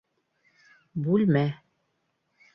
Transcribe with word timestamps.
Бүлмә 1.09 1.45